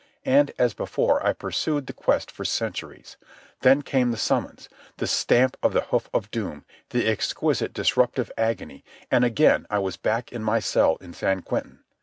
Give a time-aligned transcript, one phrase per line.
[0.25, 3.17] And, as before, I pursued the quest for centuries.
[3.59, 8.83] Then came the summons, the stamp of the hoof of doom, the exquisite disruptive agony,
[9.11, 11.81] and again I was back in my cell in San Quentin.